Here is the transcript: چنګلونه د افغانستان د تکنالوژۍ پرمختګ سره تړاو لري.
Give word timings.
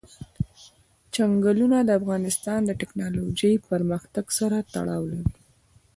چنګلونه 1.13 1.77
د 1.83 1.89
افغانستان 1.99 2.59
د 2.65 2.71
تکنالوژۍ 2.81 3.53
پرمختګ 3.69 4.25
سره 4.39 4.57
تړاو 4.73 5.03
لري. 5.11 5.33